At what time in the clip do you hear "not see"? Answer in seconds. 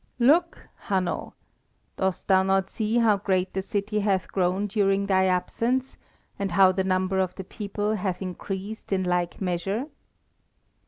2.41-2.97